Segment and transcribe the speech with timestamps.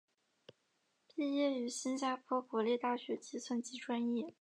[1.13, 4.33] 毕业于新加坡国立大学计算机专业。